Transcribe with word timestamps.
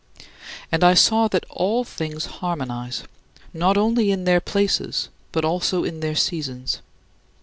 And 0.71 0.83
I 0.83 0.95
saw 0.95 1.27
that 1.27 1.45
all 1.51 1.83
things 1.83 2.25
harmonize, 2.41 3.03
not 3.53 3.77
only 3.77 4.09
in 4.09 4.23
their 4.23 4.39
places 4.41 5.09
but 5.31 5.45
also 5.45 5.83
in 5.83 5.99
their 5.99 6.15
seasons. 6.15 6.81